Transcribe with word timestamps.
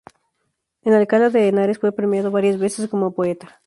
En 0.81 0.93
Alcalá 0.95 1.29
de 1.29 1.47
Henares 1.47 1.77
fue 1.77 1.91
premiado 1.91 2.31
varias 2.31 2.57
veces 2.57 2.89
como 2.89 3.13
poeta. 3.13 3.59